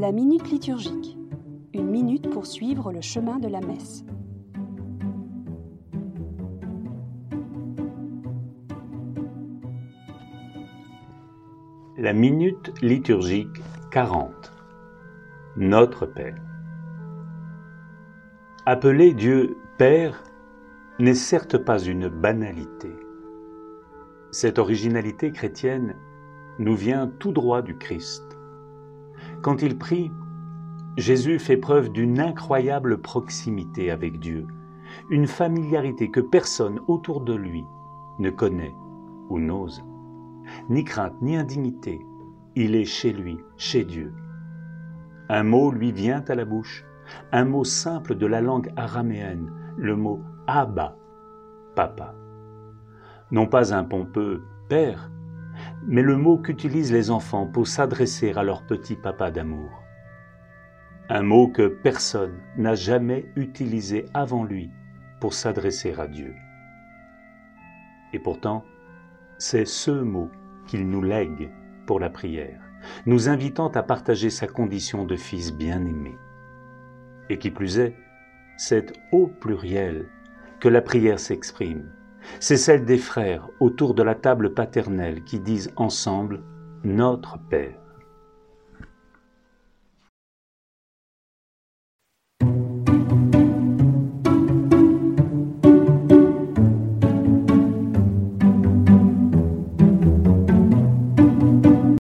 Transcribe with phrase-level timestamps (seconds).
[0.00, 1.18] La minute liturgique.
[1.74, 4.02] Une minute pour suivre le chemin de la messe.
[11.98, 13.60] La minute liturgique
[13.90, 14.54] 40.
[15.58, 16.40] Notre Père.
[18.64, 20.24] Appeler Dieu Père
[20.98, 22.88] n'est certes pas une banalité.
[24.30, 25.94] Cette originalité chrétienne
[26.58, 28.39] nous vient tout droit du Christ.
[29.42, 30.12] Quand il prie,
[30.98, 34.46] Jésus fait preuve d'une incroyable proximité avec Dieu,
[35.08, 37.64] une familiarité que personne autour de lui
[38.18, 38.74] ne connaît
[39.30, 39.82] ou n'ose.
[40.68, 42.04] Ni crainte, ni indignité,
[42.54, 44.12] il est chez lui, chez Dieu.
[45.30, 46.84] Un mot lui vient à la bouche,
[47.32, 50.96] un mot simple de la langue araméenne, le mot Abba,
[51.74, 52.14] papa.
[53.30, 55.10] Non pas un pompeux Père,
[55.86, 59.82] mais le mot qu'utilisent les enfants pour s'adresser à leur petit papa d'amour.
[61.08, 64.70] Un mot que personne n'a jamais utilisé avant lui
[65.20, 66.34] pour s'adresser à Dieu.
[68.12, 68.64] Et pourtant,
[69.38, 70.30] c'est ce mot
[70.66, 71.50] qu'il nous lègue
[71.86, 72.60] pour la prière,
[73.06, 76.16] nous invitant à partager sa condition de fils bien-aimé.
[77.28, 77.96] Et qui plus est,
[78.56, 80.06] c'est au pluriel
[80.60, 81.90] que la prière s'exprime,
[82.38, 86.42] c'est celle des frères autour de la table paternelle qui disent ensemble
[86.84, 87.78] Notre Père.